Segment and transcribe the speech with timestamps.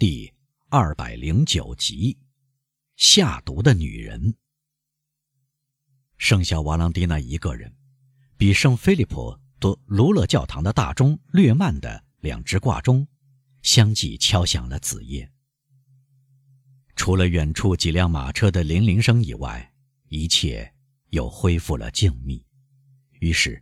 [0.00, 0.32] 第
[0.68, 2.16] 二百零九集，
[2.94, 4.32] 下毒的女人。
[6.18, 7.74] 剩下瓦朗蒂娜一个人，
[8.36, 13.08] 比圣菲利普多卢勒教堂的大钟略慢的两只挂钟，
[13.62, 15.28] 相继敲响了子夜。
[16.94, 19.74] 除了远处几辆马车的铃铃声以外，
[20.10, 20.72] 一切
[21.08, 22.40] 又恢复了静谧。
[23.18, 23.60] 于是，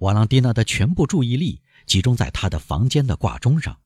[0.00, 3.80] 瓦朗蒂娜的全部注意力集中在她的房间的挂钟上，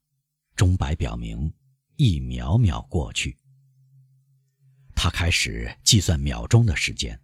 [0.56, 1.52] 钟摆表明。
[2.04, 3.38] 一秒秒过去，
[4.92, 7.20] 他开始计算秒钟的时间，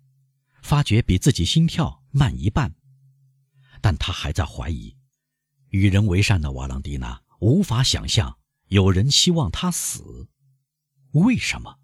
[0.63, 2.73] 发觉比自己心跳慢一半，
[3.81, 4.97] 但他还在怀疑。
[5.71, 10.29] 与人为善的瓦朗蒂娜无法想象有人希望他死。
[11.11, 11.81] 为什么？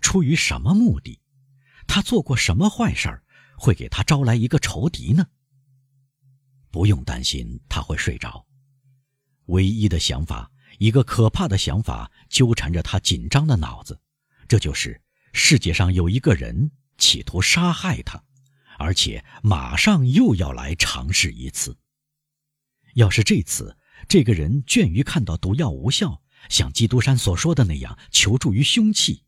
[0.00, 1.20] 出于什么目的？
[1.86, 3.24] 他做过什么坏事儿，
[3.56, 5.28] 会给他招来一个仇敌呢？
[6.72, 8.44] 不用担心他会睡着，
[9.46, 10.51] 唯一的想法。
[10.78, 14.00] 一个可怕的想法纠缠着他紧张的脑子，
[14.48, 15.00] 这就是
[15.32, 18.22] 世界上有一个人企图杀害他，
[18.78, 21.76] 而且马上又要来尝试一次。
[22.94, 23.76] 要是这次
[24.08, 29.24] 这个人倦于看到毒药无效，像基督山所说的那样求助于凶器，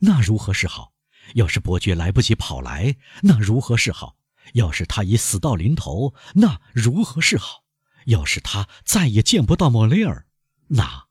[0.00, 0.92] 那如何是好？
[1.34, 4.16] 要是伯爵来不及跑来，那如何是好？
[4.54, 7.64] 要是他已死到临头，那如何是好？
[8.06, 10.26] 要是他再也见不到莫雷尔？
[10.72, 11.08] 那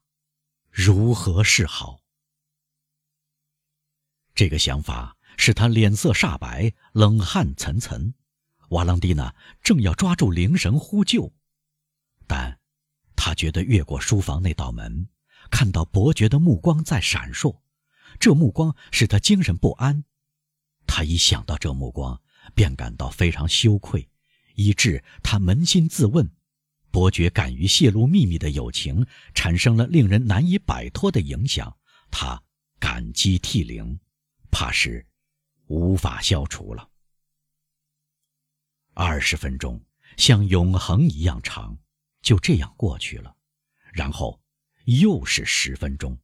[0.70, 2.00] 如何是好？
[4.34, 8.14] 这个想法使他脸色煞白，冷汗涔涔。
[8.70, 11.34] 瓦朗蒂娜正要抓住灵神呼救，
[12.26, 12.58] 但
[13.18, 15.10] 他觉得越过书房那道门，
[15.52, 17.60] 看到伯爵的目光在闪烁，
[18.18, 20.06] 这目光使他精神不安。
[20.88, 22.22] 他一想到这目光，
[22.56, 24.10] 便感到非常羞愧，
[24.56, 26.32] 以致他扪心自问。
[26.92, 31.78] 伯爵敢于泄露秘密的友情，产生了令人难以摆脱的影响。
[32.10, 32.42] 他
[32.80, 34.00] 感激涕零，
[34.50, 35.06] 怕是
[35.68, 36.90] 无法消除了。
[38.94, 39.80] 二十分钟
[40.18, 41.78] 像永恒一样长，
[42.22, 43.36] 就这样过去了。
[43.94, 44.42] 然后
[44.86, 46.18] 又是十分钟，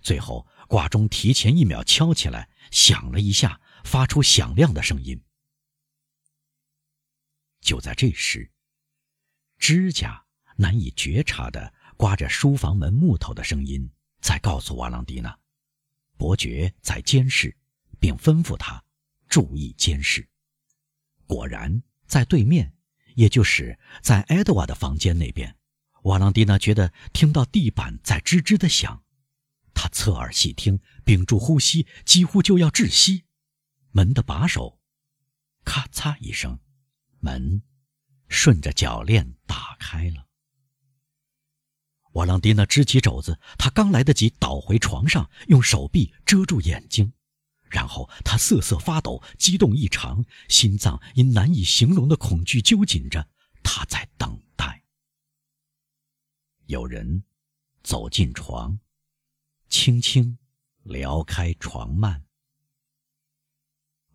[0.00, 5.22] 最后挂钟提前一秒敲起来，响了一下，发出响亮的声音。
[7.60, 8.50] 就在这时。
[9.58, 10.24] 指甲
[10.56, 13.90] 难以觉察的刮着书房门木头的声音，
[14.20, 15.38] 在告诉瓦朗蒂娜，
[16.16, 17.56] 伯爵在监视，
[17.98, 18.84] 并吩咐他
[19.28, 20.28] 注意监视。
[21.26, 22.74] 果然，在对面，
[23.14, 25.56] 也就是在埃德瓦的房间那边，
[26.02, 29.02] 瓦朗蒂娜觉得听到地板在吱吱地响。
[29.74, 33.24] 他侧耳细听，屏住呼吸，几乎就要窒息。
[33.90, 34.78] 门的把手，
[35.64, 36.58] 咔嚓一声，
[37.20, 37.62] 门。
[38.28, 40.26] 顺着铰链打开了。
[42.12, 47.12] 瓦朗蒂娜支起肘子，她刚来得及倒回床上，用手臂遮住眼睛，
[47.68, 53.28] 然后她瑟瑟发抖，激动异常，心脏因难以形容的恐惧揪紧着。
[53.62, 54.82] 她在等待。
[56.64, 57.22] 有人
[57.82, 58.80] 走进床，
[59.68, 60.38] 轻轻
[60.84, 62.22] 撩开床幔。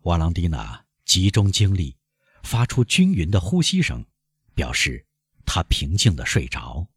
[0.02, 1.96] 瓦朗蒂娜集中精力。
[2.42, 4.04] 发出均匀的呼吸声，
[4.54, 5.06] 表示
[5.46, 6.88] 他平静的睡着。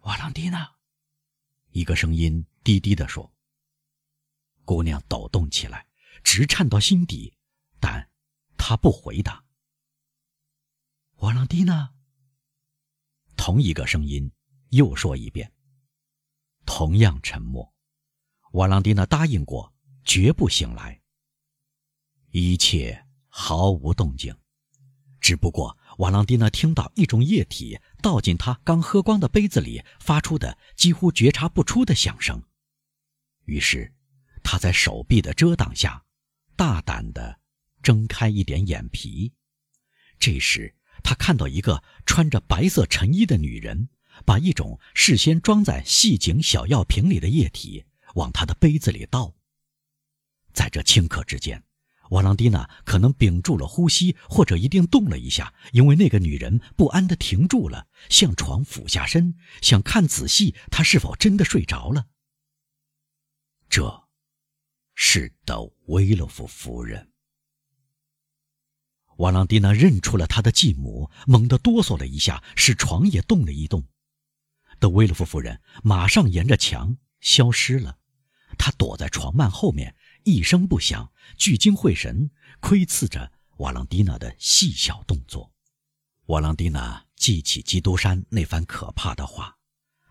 [0.00, 0.76] 瓦朗蒂娜，
[1.70, 3.32] 一个声音低低的说。
[4.64, 5.86] 姑娘抖动起来，
[6.22, 7.34] 直颤到心底，
[7.80, 8.10] 但
[8.56, 9.44] 她不回答。
[11.16, 11.94] 瓦朗蒂娜，
[13.36, 14.30] 同一个声音
[14.70, 15.52] 又说一遍。
[16.64, 17.74] 同样沉默。
[18.52, 19.74] 瓦朗蒂娜答应过，
[20.04, 20.97] 绝不醒来。
[22.30, 24.34] 一切毫无动静，
[25.20, 32.42] 只不过瓦朗蒂娜听到一种液体倒进她刚喝光的杯子里发出的几乎觉察不出的响声。
[33.46, 33.94] 于是，
[34.42, 36.04] 她在手臂的遮挡下，
[36.54, 37.40] 大胆地
[37.82, 39.32] 睁开一点眼皮。
[40.18, 43.88] 这时，她看到一个穿着白色衬衣的女人，
[44.26, 47.86] 把一种事先装在细颈小药瓶里的液体
[48.16, 49.34] 往她的杯子里倒。
[50.52, 51.64] 在这顷刻之间。
[52.10, 62.06] 瓦朗蒂娜可能屏住了呼吸，或者一定动了一下，因为那个女人不安地停住了，向床俯下身，想看仔细她是否真的睡着了。
[63.68, 64.08] 这，
[64.94, 67.12] 是德维洛夫夫人。
[69.18, 73.84] 瓦朗蒂娜认出了她的继母，猛地哆嗦了一下，使床也动了一动。
[74.78, 77.98] 德维洛夫夫人马上沿着墙消失了，
[78.56, 79.94] 她躲在床幔后面。
[80.24, 82.30] 一声不响，聚精会神
[82.60, 85.52] 窥伺着瓦朗蒂娜的细小动作。
[86.26, 89.56] 瓦朗蒂娜记起基督山那番可怕的话，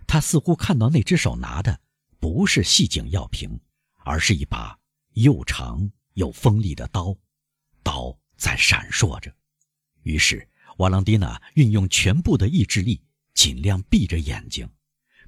[0.08, 1.80] 他似乎看到那只手拿的
[2.20, 3.60] 不是细颈药瓶，
[3.98, 4.78] 而是一把
[5.14, 7.16] 又长又锋利的刀，
[7.84, 9.32] 刀在闪烁着。
[10.02, 13.02] 于是瓦朗蒂娜运用全部的意志力，
[13.34, 14.68] 尽量闭着眼睛。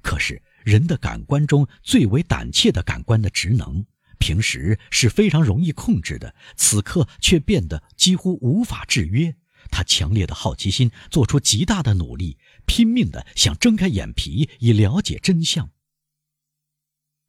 [0.02, 3.84] 可是人的感官中最为胆怯的感官的职能，
[4.20, 9.34] 平时是非常容易控制的，此刻却变得几乎无法制约。
[9.70, 15.68] 他强烈的好奇心做出极大的努力，拼命的想睁开眼皮以了解真相。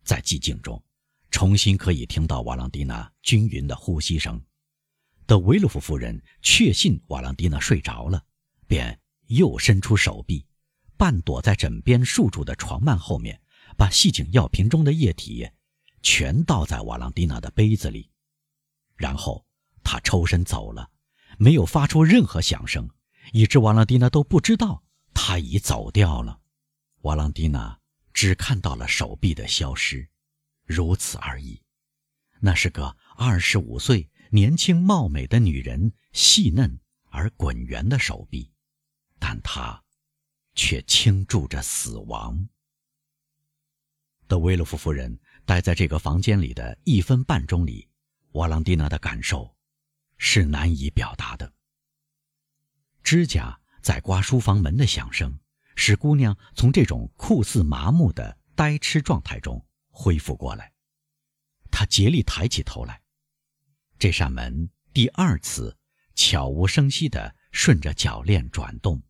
[0.03, 0.83] 在寂静中，
[1.29, 4.41] 重新可以听到瓦朗蒂娜均匀的呼吸声。
[5.25, 8.23] 德维洛夫夫人确信瓦朗蒂娜睡着了，
[8.67, 10.45] 便又伸出手臂，
[10.97, 13.39] 半躲在枕边竖住的床幔后面，
[13.77, 15.47] 把细颈药瓶中的液体
[16.01, 18.09] 全倒在瓦朗蒂娜的杯子里，
[18.95, 19.45] 然后
[19.83, 20.89] 他抽身走了。
[21.37, 22.89] 没有发出任何响声，
[23.31, 24.83] 以致瓦朗蒂娜都不知道
[25.13, 26.39] 他已走掉了。
[27.01, 27.79] 瓦朗蒂娜
[28.13, 30.07] 只看到了手臂的消失，
[30.65, 31.61] 如此而已。
[32.41, 38.51] 那是个二十五岁、年轻貌美的女人，细嫩而滚圆的手臂，
[39.17, 39.83] 但她
[40.53, 42.49] 却倾注着死亡。
[44.27, 45.19] 德维洛夫夫人
[45.51, 47.85] 待在这个房间里的一分半钟里，
[48.31, 49.53] 瓦朗蒂娜的感受。
[50.17, 51.51] 是难以表达的。
[53.03, 55.37] 指甲在刮书房门的响声，
[55.75, 60.71] 使姑娘从这种酷似麻木的呆痴状态中恢复过来。
[61.69, 63.01] 她竭力抬起头来，
[63.99, 65.77] 这扇门第二次
[66.15, 69.03] 悄无声息地顺着铰链转动。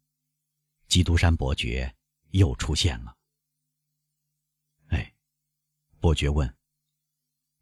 [0.87, 1.95] 基督山伯爵
[2.31, 3.15] 又出现了。
[6.01, 6.57] 哎，伯爵问：“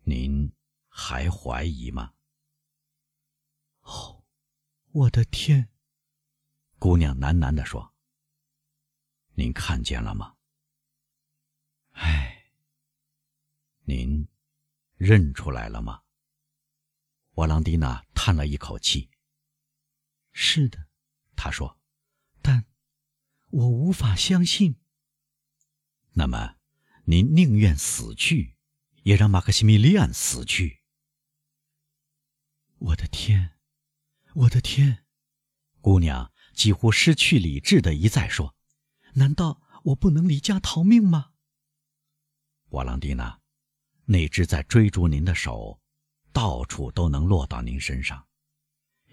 [0.07, 0.49] 您
[0.87, 2.13] 还怀疑吗？”
[3.83, 4.23] 哦，
[4.91, 5.69] 我的天！
[6.79, 7.93] 姑娘喃喃地说
[9.35, 10.37] ：“您看见了吗？”
[11.91, 12.49] 哎，
[13.81, 14.25] 您
[14.95, 16.03] 认出来了吗？
[17.33, 19.09] 瓦朗蒂娜叹了一口气。
[20.31, 20.87] “是的。”
[21.35, 21.77] 她说
[22.41, 22.65] ，“但
[23.47, 24.79] 我无法相信。”
[26.15, 26.58] 那么，
[27.09, 28.55] 您宁愿死去，
[29.01, 30.81] 也让马克西米利安死去？
[32.77, 33.57] 我的天！
[34.35, 35.05] 我的天，
[35.81, 38.55] 姑娘几乎失去理智的一再说
[39.15, 41.31] ：“难道我不能离家逃命吗？”
[42.69, 43.41] 瓦朗蒂娜，
[44.05, 45.81] 那只在追逐您的手，
[46.31, 48.27] 到处都能落到您身上；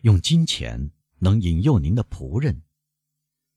[0.03, 2.63] 用金钱能引诱您的仆人，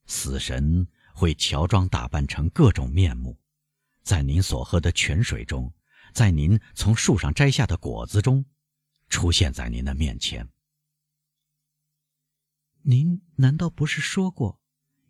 [0.05, 3.37] 死神会乔装打扮成各种面目，
[4.09, 5.71] 在您所喝的泉水中，
[6.15, 8.43] 在您从树上摘下的果子中，
[9.07, 10.49] 出现在您的面前。
[12.81, 14.59] 您难道不是说过，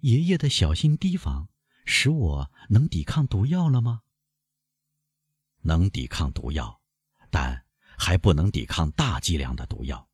[0.01, 1.47] 爷爷的小心提防
[1.85, 4.01] 使我能抵抗毒药了吗？
[5.61, 6.81] 能抵抗毒药，
[7.29, 7.65] 但
[7.97, 10.09] 还不能抵抗大剂量的毒药。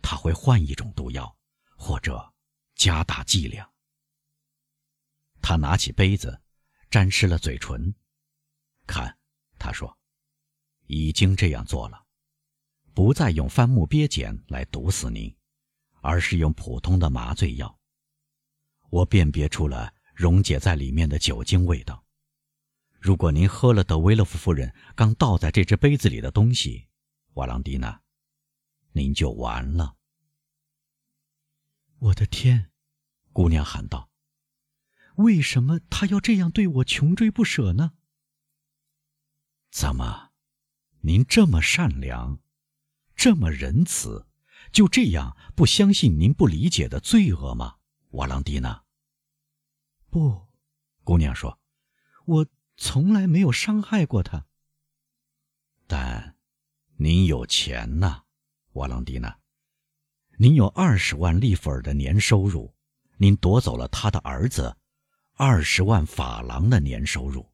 [0.00, 1.36] 他会换一种毒药，
[1.76, 2.32] 或者
[2.74, 3.70] 加大剂量。
[5.42, 6.40] 他拿起杯子，
[6.90, 7.94] 沾湿了嘴唇。
[8.86, 9.16] 看，
[9.58, 9.96] 他说，
[10.86, 12.04] 已经这样做了，
[12.92, 15.34] 不再用番木鳖碱来毒死您。
[16.02, 17.78] 而是用普通的麻醉药。
[18.88, 22.02] 我辨别出了溶解在里面的酒精味道。
[22.98, 26.88] 如果您喝了德维勒夫夫人刚倒在这只杯子里的东西，
[27.34, 28.00] 瓦朗蒂娜，
[28.92, 29.94] 您就完了。
[31.98, 32.70] 我的天！
[33.32, 34.09] 姑娘喊道
[35.22, 37.92] ：“为什么他要这样对我穷追不舍呢？”
[39.70, 40.30] 怎么，
[41.00, 42.40] 您这么善良，
[43.14, 44.26] 这么仁慈？
[44.72, 47.76] 就这样不相信您不理解的罪恶吗，
[48.10, 48.84] 瓦朗蒂娜？
[50.10, 50.48] 不，
[51.02, 51.58] 姑娘说
[52.26, 52.46] ：“我
[52.76, 54.46] 从来没有伤害过他。”
[55.88, 56.36] 但，
[56.96, 58.22] 您有钱呐，
[58.72, 59.38] 瓦朗蒂娜。
[60.36, 62.74] 您有二十万利弗尔的年收入，
[63.16, 64.76] 您夺走了他的儿子
[65.42, 67.50] 二十万法郎的年收入。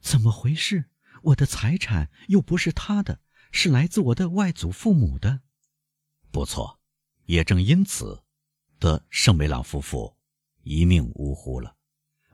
[0.00, 0.84] 怎么回事？
[1.20, 3.20] 我的财产又不是他的。
[3.50, 5.40] 是来自我的外祖父母的，
[6.30, 6.80] 不错，
[7.24, 8.22] 也正因此，
[8.78, 10.16] 的圣梅朗夫妇
[10.62, 11.74] 一命呜呼了，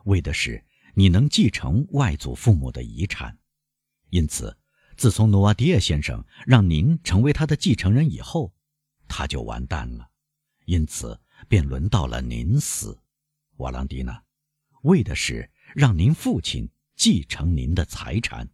[0.04, 3.38] 为的是你能继承外祖父母的遗产。
[4.11, 4.54] 因此，
[4.99, 8.52] 自从努瓦迪亚先生让您成为他的继承人以后，
[9.09, 10.11] 他就完蛋了。
[10.66, 11.18] 因此，
[11.49, 13.00] 便轮到了您死，
[13.58, 14.24] 瓦朗蒂娜，
[14.82, 18.50] 为的是让您父亲继承您的财产，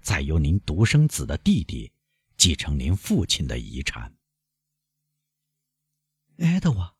[0.00, 1.92] 再由您独生子的弟弟。
[2.36, 4.16] 继承您父亲的遗产，
[6.36, 6.94] 埃德瓦，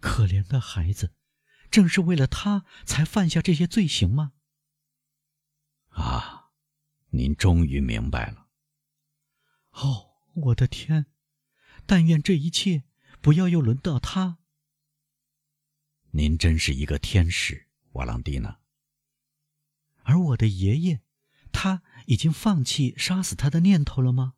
[0.00, 1.12] 可怜的孩子，
[1.70, 4.32] 正是为了他才犯下这些罪行吗？
[5.88, 6.52] 啊，
[7.10, 8.48] 您终于明白了。
[9.72, 11.04] 哦，我的天！
[11.84, 12.84] 但愿这一切
[13.20, 14.38] 不要又轮到他。
[16.14, 18.60] 您真是一个天使，瓦朗蒂娜。
[20.02, 21.00] 而我的爷爷，
[21.52, 24.34] 他已经放弃杀死他的念头了吗？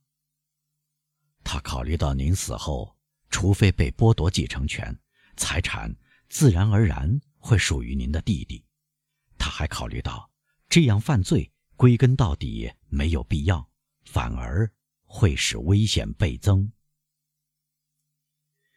[1.42, 2.96] 他考虑到您死后，
[3.28, 4.96] 除非被剥夺继承权，
[5.36, 5.96] 财产
[6.28, 8.64] 自然而然会属于您的弟弟。
[9.36, 10.30] 他还考虑到
[10.68, 13.68] 这样犯罪归根到底没有必要，
[14.04, 16.70] 反而会使危险倍增。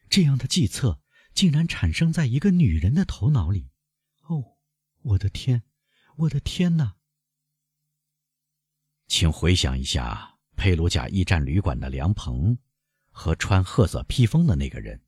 [0.10, 1.00] 这样的计策。
[1.38, 3.70] 竟然产生在一个女人的头脑里，
[4.24, 4.58] 哦，
[5.04, 5.62] 我的天，
[6.16, 6.96] 我的天哪！
[9.06, 12.58] 请回想一下佩鲁贾驿站旅馆的凉棚
[13.12, 15.00] 和穿褐色披风的那个人，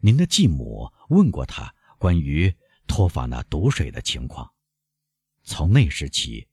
[0.00, 2.54] 您的继母问过他关于
[2.86, 4.48] 托法纳毒水的情况。
[5.42, 6.46] 从那时起，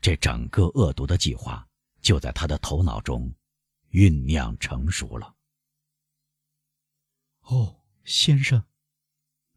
[0.00, 1.68] 这整个恶毒的计划
[2.00, 3.30] 就在他的头脑中
[3.90, 5.36] 酝酿成熟了。
[7.42, 7.77] 哦。
[8.08, 8.64] 先生，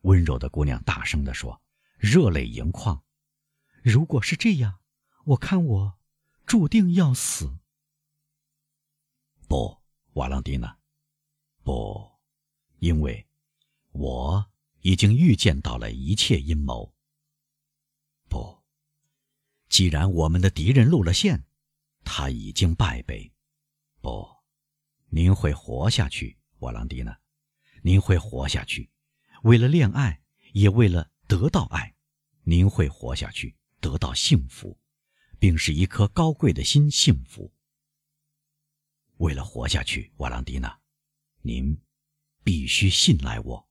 [0.01, 1.61] 温柔的姑娘大声地说，
[1.97, 3.01] 热泪盈眶。
[3.81, 4.81] 如果是这样，
[5.23, 5.99] 我看我
[6.45, 7.57] 注定要死。
[9.47, 9.81] 不，
[10.15, 10.77] 瓦朗蒂娜，
[11.63, 12.11] 不，
[12.79, 13.25] 因为
[13.93, 16.93] 我已经预见到了一切阴谋。
[18.27, 18.61] 不，
[19.69, 21.45] 既然我们的敌人露了馅，
[22.03, 23.31] 他已经败北。
[24.01, 24.27] 不，
[25.07, 27.17] 您会活下去，瓦朗蒂娜。
[27.81, 28.89] 您会活下去，
[29.43, 30.21] 为了恋爱，
[30.53, 31.95] 也为了得到爱，
[32.43, 34.79] 您会活下去，得到幸福，
[35.39, 37.53] 并使一颗高贵的心幸福。
[39.17, 40.79] 为了活下去，瓦朗蒂娜，
[41.41, 41.81] 您
[42.43, 43.69] 必须信赖我。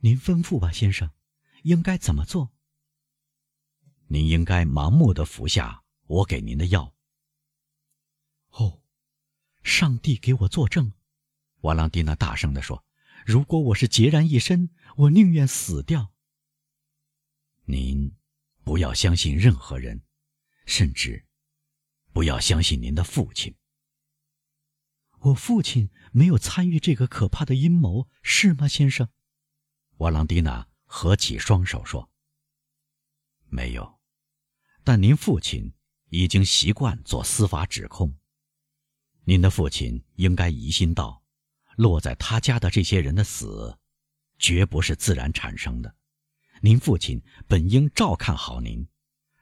[0.00, 1.10] 您吩咐吧，先生，
[1.62, 2.52] 应该怎么做？
[4.08, 6.94] 您应该盲目的服下我给您的药。
[8.50, 8.82] 哦，
[9.62, 10.92] 上帝给我作证。
[11.62, 12.84] 瓦朗蒂娜大声地说
[13.24, 16.12] ：“如果我是孑然一身，我宁愿死掉。
[17.66, 18.16] 您
[18.64, 20.02] 不要相信任何人，
[20.66, 21.24] 甚至
[22.12, 23.54] 不要相信您的父亲。
[25.20, 29.08] 我父亲没有参与这个可怕的阴谋，是吗，先生？”
[29.98, 32.10] 瓦朗蒂娜合起双手说
[33.46, 34.00] ：“没有，
[34.82, 35.72] 但您父亲
[36.08, 38.18] 已经习惯做司法指控。
[39.26, 41.21] 您的父亲应该疑心到。”
[41.76, 43.78] 落在他家的这些人的死，
[44.38, 45.94] 绝不是自然产生的。
[46.60, 48.86] 您父亲本应照看好您，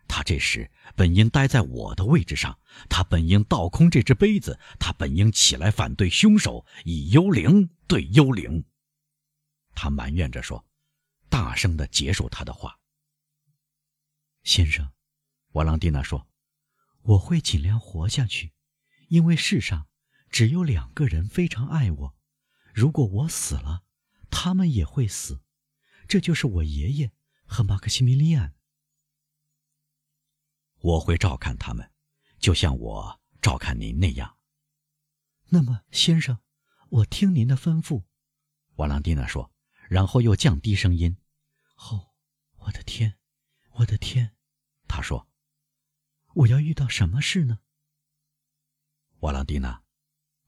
[0.08, 2.58] 他这时本应待在我的位置上，
[2.88, 8.64] 他本应倒空这只杯子，他本应起来反对凶手，以幽灵对幽灵。
[9.74, 10.64] 他埋怨着说，
[11.28, 12.78] 大声地结束他的话。
[14.42, 14.90] 先生，
[15.52, 16.26] 瓦朗蒂娜说
[17.02, 18.52] ：“我会尽量活下去，
[19.08, 19.86] 因为世上
[20.30, 22.16] 只有两个人非常爱我。”
[22.72, 23.84] 如果我死了，
[24.30, 25.42] 他们也会死，
[26.08, 27.12] 这就是我爷爷
[27.44, 28.54] 和马克西米利安。
[30.78, 31.92] 我会照看他们，
[32.38, 34.38] 就像我照看您那样。
[35.48, 36.38] 那么，先生，
[36.88, 38.04] 我听您的吩咐。”
[38.76, 39.52] 瓦朗蒂娜说，
[39.88, 41.18] 然后又降低声音
[41.76, 42.14] ：“哦，
[42.58, 43.18] 我的天，
[43.72, 44.36] 我的天！”
[44.88, 45.28] 他说
[46.34, 47.58] ：“我要遇到什么事呢？”
[49.20, 49.82] 瓦朗蒂娜，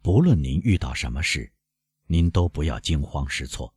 [0.00, 1.52] 不论您遇到什么事。
[2.12, 3.75] 您都不要惊慌失措。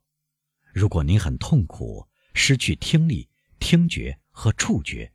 [0.74, 5.10] 如果您很痛苦，失去听力、听觉和触觉，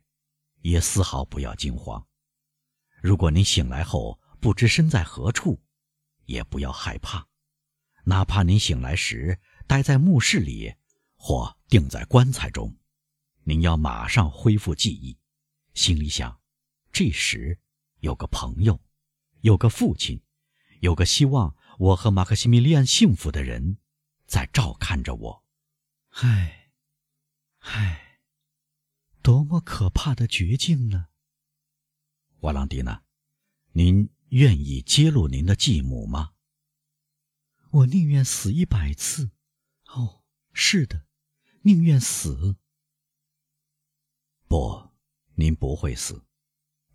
[0.62, 2.04] 也丝毫不要惊慌。
[3.00, 5.62] 如果您醒来后不知身在何处，
[6.24, 7.24] 也不要害怕。
[8.06, 9.38] 哪怕您醒来时
[9.68, 10.74] 待在墓室里，
[11.14, 12.76] 或定在棺材中，
[13.44, 15.16] 您要马上恢复记忆，
[15.74, 16.40] 心里想：
[16.90, 17.56] 这时
[18.00, 18.80] 有个朋友，
[19.42, 20.20] 有个父亲，
[20.80, 21.54] 有个希望。
[21.78, 23.78] 我和马克西米利安幸福的人，
[24.26, 25.44] 在照看着我。
[26.10, 26.72] 唉，
[27.58, 28.20] 唉，
[29.22, 31.08] 多么可怕的绝境呢！
[32.40, 33.02] 瓦朗蒂娜，
[33.72, 36.32] 您愿意揭露您的继母吗？
[37.70, 39.30] 我宁愿死一百次。
[39.86, 41.06] 哦，是的，
[41.62, 42.56] 宁愿死。
[44.46, 44.90] 不，
[45.34, 46.26] 您不会死。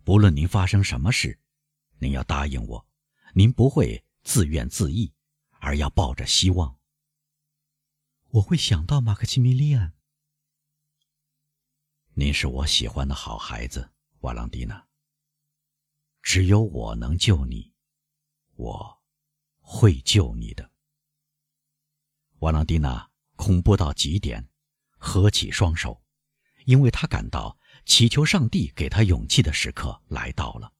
[0.04, 1.40] 不论您发生什么事，
[1.98, 2.88] 您要答应我，
[3.34, 4.04] 您不会。
[4.22, 5.12] 自怨自艾，
[5.60, 6.78] 而要抱着希望。
[8.30, 9.94] 我会想到马克西米利安。
[12.14, 14.86] 您是我喜欢的好孩子，瓦朗蒂娜。
[16.20, 17.72] 只有我能救你，
[18.56, 19.02] 我
[19.60, 20.70] 会救你的。
[22.40, 24.48] 瓦朗蒂娜恐怖到极点，
[24.98, 26.04] 合起双手，
[26.66, 27.56] 因为他感到
[27.86, 30.74] 祈求上帝给他勇气的时刻来到了。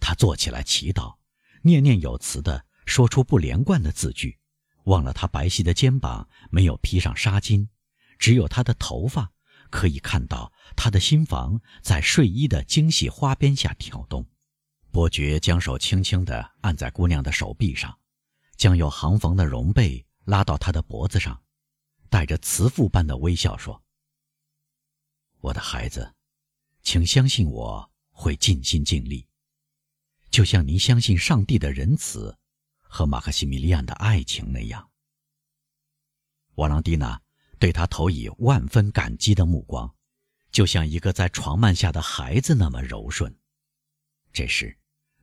[0.00, 1.18] 他坐起来祈祷，
[1.62, 4.38] 念念有词地说出不连贯的字句，
[4.84, 7.68] 忘了他白皙的肩膀没有披上纱巾，
[8.18, 9.32] 只有他的头发
[9.70, 14.26] 可以看到他的心房在睡衣的精细花边下跳动。
[14.90, 17.98] 伯爵将手轻轻地按在姑娘的手臂上，
[18.56, 21.42] 将有行缝的绒被拉到她的脖子上，
[22.10, 23.82] 带着慈父般的微笑说
[25.40, 26.14] ：“我的孩子，
[26.82, 29.26] 请相信我会尽心尽力，
[30.32, 32.36] 就像您相信上帝的仁慈
[32.80, 34.90] 和马克西米利安的爱情那样。”
[36.56, 37.22] 瓦朗蒂娜
[37.60, 39.94] 对他投以万分感激的目光，
[40.50, 43.32] 就像一个在床幔下的孩子那么柔顺。
[44.32, 44.76] 这时。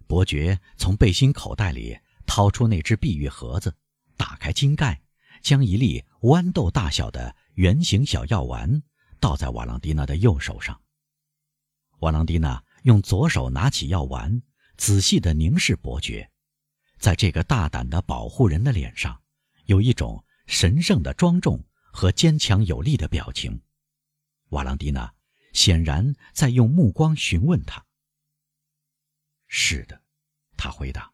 [0.08, 3.72] 伯爵从背心口袋里掏出那只碧玉盒子，
[4.18, 5.00] 打开金盖，
[5.44, 8.82] 将一粒豌豆大小的圆形小药丸
[9.20, 10.82] 倒在瓦朗蒂娜的右手上。
[12.00, 14.42] 瓦朗蒂娜用左手拿起药丸，
[14.79, 16.31] 仔细地凝视伯爵，
[17.00, 19.21] 在这个大胆的保护人的脸上，
[19.65, 23.62] 有一种神圣的庄重和坚强有力的表情。
[24.51, 25.13] 瓦朗蒂娜
[25.51, 27.86] 显然在用目光询问他。
[29.48, 30.01] 是的，
[30.55, 31.13] 他回答。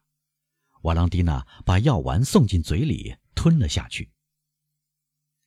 [0.82, 4.08] 瓦朗蒂娜把药丸送进嘴里，吞了下去。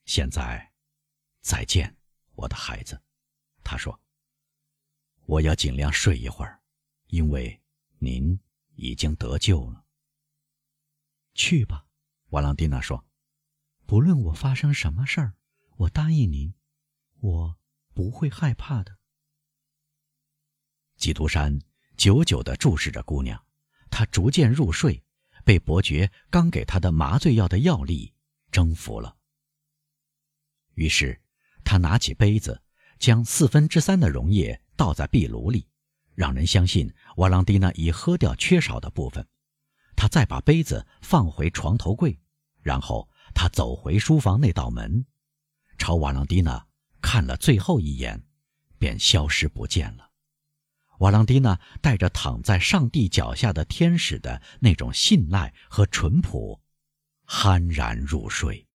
[0.03, 0.73] 现在，
[1.39, 1.95] 再见，
[2.33, 3.01] 我的孩子，
[3.63, 3.97] 他说。
[5.25, 6.59] 我要尽量睡一会儿，
[7.07, 7.58] 因为
[7.99, 8.39] 您
[8.75, 9.85] 已经得救了。
[11.33, 11.85] 去吧，
[12.29, 13.05] 瓦朗蒂娜说。
[13.85, 15.35] 不论我发生什么事儿，
[15.77, 16.53] 我答应您，
[17.19, 17.57] 我
[17.93, 18.97] 不会害怕的。
[20.97, 21.59] 基督山。
[21.97, 23.45] 久久地注视着姑娘，
[23.91, 25.03] 她逐渐入睡，
[25.43, 28.13] 被伯爵刚给她的麻醉药的药力
[28.51, 29.17] 征服了。
[30.75, 31.21] 于是，
[31.65, 32.63] 他拿起杯子，
[32.99, 35.68] 将四分之三的溶液倒在壁炉里，
[36.19, 39.25] 让人相信瓦朗蒂娜已喝掉缺少的部分。
[39.95, 42.19] 他再把杯子放回床头柜，
[42.61, 45.05] 然后他走回书房那道门，
[45.77, 46.67] 朝瓦朗蒂娜
[46.99, 48.21] 看了最后一眼，
[48.77, 50.09] 便消失不见了。
[50.97, 56.59] 瓦朗蒂娜带着躺在上帝脚下的天使的那种信赖和淳朴，
[57.27, 58.67] 酣然入睡。